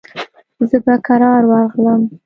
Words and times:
زه 0.69 0.77
به 0.85 0.93
کرار 1.07 1.41
ورغلم. 1.51 2.01